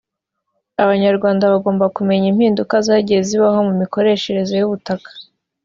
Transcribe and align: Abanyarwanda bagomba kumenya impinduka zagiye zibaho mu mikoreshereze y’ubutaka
Abanyarwanda 0.83 1.51
bagomba 1.53 1.85
kumenya 1.95 2.25
impinduka 2.31 2.75
zagiye 2.87 3.19
zibaho 3.27 3.59
mu 3.67 3.73
mikoreshereze 3.81 4.53
y’ubutaka 4.59 5.09